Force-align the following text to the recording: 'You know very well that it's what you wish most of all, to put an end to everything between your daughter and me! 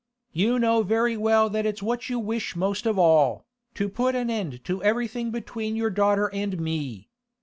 'You 0.31 0.57
know 0.57 0.81
very 0.81 1.15
well 1.15 1.47
that 1.51 1.67
it's 1.67 1.83
what 1.83 2.09
you 2.09 2.17
wish 2.17 2.55
most 2.55 2.87
of 2.87 2.97
all, 2.97 3.45
to 3.75 3.87
put 3.87 4.15
an 4.15 4.31
end 4.31 4.63
to 4.65 4.81
everything 4.81 5.29
between 5.29 5.75
your 5.75 5.91
daughter 5.91 6.25
and 6.33 6.59
me! 6.59 7.11